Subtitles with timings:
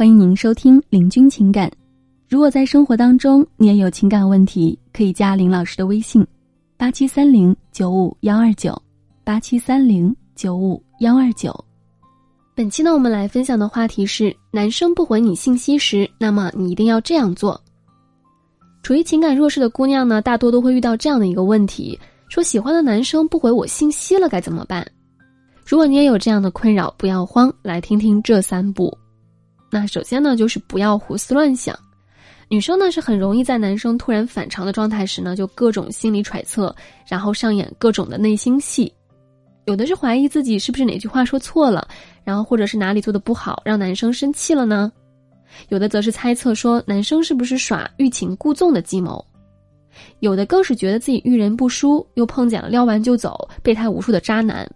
[0.00, 1.68] 欢迎您收听《林君情感》。
[2.26, 6.26] 如果在生活当中你也有情感问题，可以加林老师的微信：
[6.78, 8.74] 八七三零九五幺二九，
[9.24, 11.54] 八七三零九五幺二九。
[12.54, 17.60] 本期呢，我们来分享的话题是：男生不回你信息时，那么你一定要这样做。
[18.82, 24.82] 处于情感弱势的姑娘呢，大多都会遇到这样的一个问题：说喜欢的男生不回我信息了，该怎么办？
[25.66, 28.96] 如果你也有这样的困扰，不要慌，来听听这三步。
[29.70, 31.78] 那首先呢，就是不要胡思乱想。
[32.48, 36.74] 女生呢是很容易在男生突然反常的状态时呢，就各种心理揣测，
[37.06, 38.92] 然后上演各种的内心戏。
[39.66, 41.86] 有的是怀疑自己是不是哪句话说错了，
[42.24, 44.90] 然后或者是哪里做的不好让男生生气了呢？
[45.68, 49.24] 有的则是猜测说男生是不是耍欲擒故纵的计谋。
[50.20, 54.68] 有的更是觉得自己遇人不淑，又碰见了撩完就走、备胎无数的渣男。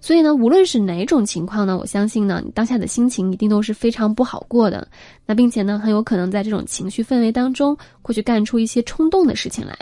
[0.00, 4.86] 所以呢，无论是哪种情况呢，我相信呢，你当下的心情一定都是非常不好过的。
[5.26, 9.76] 那并且呢，很有可能在这种情绪氛围当中，会去干出一些冲动的事情来，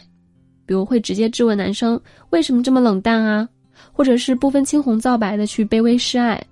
[0.66, 2.00] 比如会直接质问男生
[2.30, 3.48] 为什么这么冷淡啊，
[3.92, 6.44] 或者是不分青红皂白的去卑微示爱，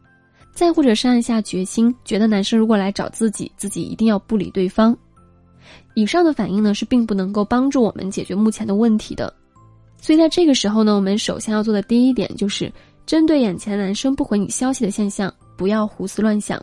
[0.54, 4.96] 再或者是暗下决心，觉得男生如果来找自己，自己一定要不理对方。
[5.94, 9.32] 以上的反应呢，是并不能够帮助我们解决目前的问题的。
[10.00, 12.72] 所以在这个时候呢，我们首先要做的第一点就是。
[13.04, 16.62] 针对眼前男生不回你消息的现象，不要胡思乱想，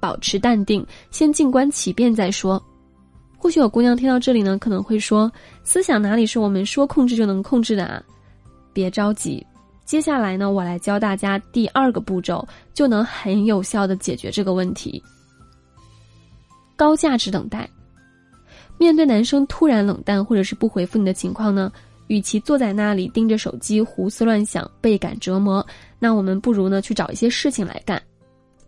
[0.00, 2.62] 保持淡定，先静观其变再说。
[3.36, 5.30] 或许有姑娘听到这里呢，可能会说
[5.64, 8.02] ：“思想哪里是我们说控制就能控制的啊？”
[8.72, 9.44] 别着急，
[9.84, 15.02] 接下来呢，我来教大家第二个步骤，就能很有效的解决这个问题。
[16.76, 17.68] 高价值等待，
[18.78, 21.70] 面对男生突然冷淡或者是不回复你的情况呢？
[22.06, 25.66] 与其坐在那里盯着手机胡思乱想、倍感折磨，
[25.98, 28.00] 那我们不如呢去找一些事情来干。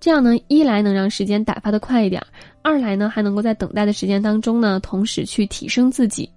[0.00, 2.22] 这样呢，一来能让时间打发的快一点，
[2.62, 6.28] 二来呢还能够在等待的时间当中呢，同时去提升自己。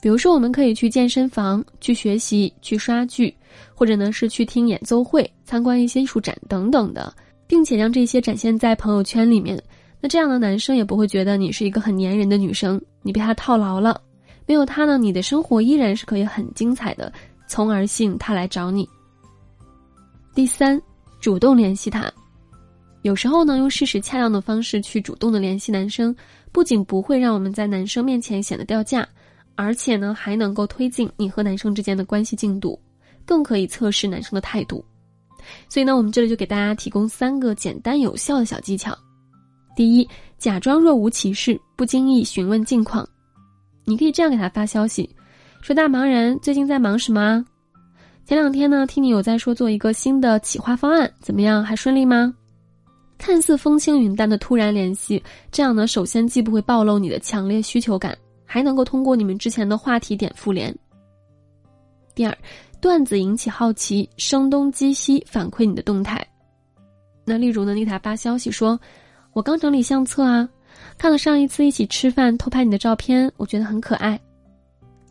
[0.00, 3.34] 比如说，我们可以去健身房、去学习、去刷剧，
[3.74, 7.10] 或者呢是去听演奏会、参观一些艺术展等等的，
[7.46, 9.58] 并且让这些展现在朋友圈里面。
[10.00, 13.98] 那这样的男生也不会觉得你是一个很粘人的女生，你被他套牢了。
[14.46, 17.12] 没有他呢，你的生活依然是可以很精彩的，
[17.48, 18.88] 从而吸引他来找你。
[20.34, 20.80] 第三，
[21.20, 22.12] 主动联系他。
[23.02, 26.14] 有时候呢，用适时恰当的方式去主动的联系男生，
[26.52, 29.06] 不仅不会让我们在男生面前显得掉价，
[29.54, 32.80] 而且呢，还能够推进你和男生之间的关系进度，
[33.24, 34.84] 更可以测试男生的态度。
[35.68, 38.96] 所以呢，我们这里就给大家提供三个简单有效的小技巧。
[39.76, 43.06] 第一，假装若无其事，不经意询问近况。
[43.84, 45.08] 你可以这样给他发消息，
[45.60, 47.44] 说：“大忙人，最近在忙什么？
[48.24, 51.62] 前两天呢，听你有在说做一个新的企划方案，怎么样？
[51.62, 52.34] 还顺利吗？”
[53.18, 55.22] 看似风轻云淡的突然联系，
[55.52, 60.74] 这样呢，首先既不会暴露你的强烈需求感，还能够通过你们之前的话题点复联。
[62.14, 62.36] 第二，
[62.80, 66.26] 段子引起好奇，声东击西反馈你的动态。
[67.24, 68.78] 那例如呢，你给他发消息说
[69.32, 70.48] ：“我刚整理相册啊。”
[70.96, 74.18] 看了上一次一起吃饭偷拍你的照片，我觉得很可爱。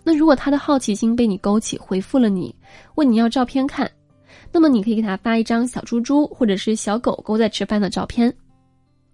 [0.03, 2.53] 那如果他的好奇心被你勾起，回复了你，
[2.96, 3.90] 问你要照片看，
[4.51, 8.34] 那么你可以给他发一张小猪猪或者是小狗狗在吃饭的照片，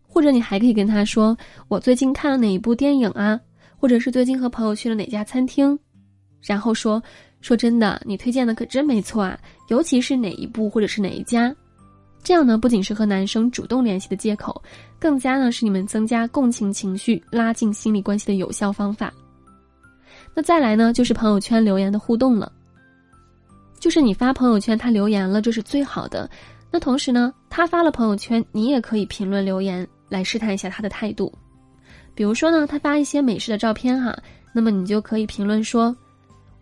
[0.07, 1.37] 或者你还可以跟他说
[1.67, 3.39] 我最近看了哪一部电影啊，
[3.77, 5.77] 或者是最近和朋友去了哪家餐厅，
[6.41, 7.01] 然后说
[7.41, 11.55] 说真的，你推荐的可真没错啊，尤其是哪一部或者是哪一家。
[12.23, 14.61] 这样呢，不仅是和男生主动联系的借口，
[14.99, 19.11] 更加呢是你们增加共情情绪、拉近心理关系的有效方法。
[20.33, 22.51] 那再来呢，就是朋友圈留言的互动了。
[23.79, 26.29] 就是你发朋友圈，他留言了，这是最好的。
[26.69, 31.33] 那同时呢，他发了朋友圈，你也可以评论留言来试探一下他的态度。
[32.13, 34.15] 比如说呢，他发一些美食的照片哈，
[34.53, 35.95] 那么你就可以评论说：“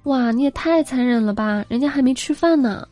[0.05, 2.87] 哇，你也太残忍了吧，人家还没吃饭呢。”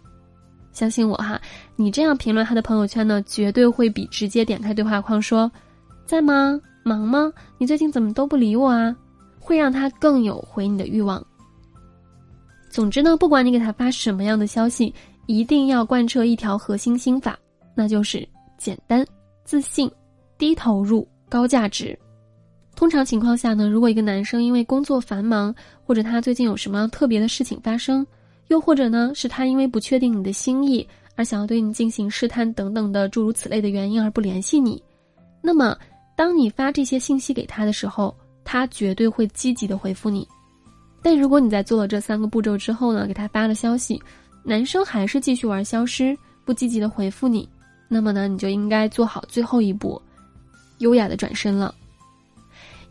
[0.76, 1.40] 相信我哈，
[1.78, 5.50] 你这样评论他的朋友圈呢，绝对会比直接点开对话框说
[6.06, 6.60] “在吗？
[6.84, 7.32] 忙吗？
[7.58, 8.94] 你最近怎么都不理我啊”，
[9.40, 11.26] 会让他更有回你的欲望。
[12.70, 14.94] 总之呢，不管你给他发什么样的消息，
[15.28, 17.40] 一定要贯彻一条核心心法，
[17.74, 18.28] 那就是
[18.58, 19.08] 简单、
[19.46, 19.90] 自信、
[20.38, 21.98] 低投入、高价值。
[22.76, 25.56] 通常情况下呢，如果一个男生因为工作繁忙，
[25.86, 28.06] 或者他最近有什么特别的事情发生。
[28.48, 34.82] 又或者呢，是他因为不确定你的心意而想要对你进行试探等等的诸如此类的原因而不联系你，
[35.42, 35.78] 那么
[36.16, 40.28] 当你发这些信息给他的时候，他绝对会积极的回复你。
[41.02, 44.02] 但如果你在做了这三个步骤之后呢，给他发了消息，
[44.44, 47.48] 男生还是继续玩消失，不积极的回复你，
[47.88, 50.02] 那么呢，你就应该做好最后一步，
[50.80, 51.74] 优雅的转身了。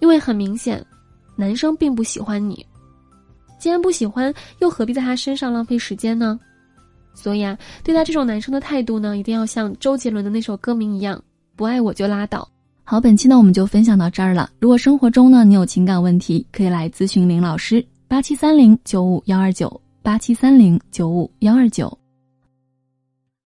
[0.01, 0.85] 因为很明显，
[1.37, 2.65] 男生并不喜欢你。
[3.65, 6.39] 既然不喜欢，又何必在他身上浪费时间呢？
[7.15, 11.19] 所以啊，对待这种男生的态度呢，一定要像周杰伦的那首歌名一样
[11.57, 12.47] ：“不爱我就拉倒。”
[12.85, 14.51] 好，本期呢我们就分享到这儿了。
[14.61, 22.04] 如果生活中呢你有情感问题，可以来咨询林老师，八七三零九五幺二九，八七三零九五幺二九。